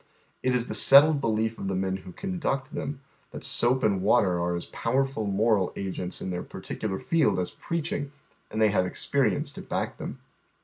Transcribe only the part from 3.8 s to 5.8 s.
and watei are as pow erf ul moral